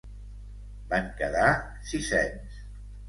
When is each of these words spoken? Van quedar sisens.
Van 0.95 1.05
quedar 1.19 1.45
sisens. 1.91 2.59